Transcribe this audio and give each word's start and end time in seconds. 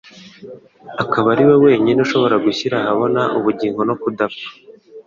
akaba 1.03 1.27
ariwe 1.33 1.55
wenyine 1.65 1.99
ushobora 2.05 2.35
gushyira 2.45 2.75
ahabona 2.79 3.21
ubugingo 3.37 3.81
no 3.89 3.95
kudapfa. 4.01 4.47